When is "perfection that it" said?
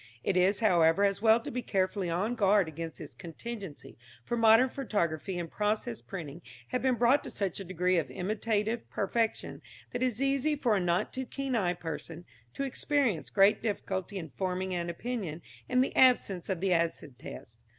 8.89-10.05